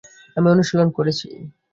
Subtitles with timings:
[0.37, 1.27] আমি অনুশীলন করেছি।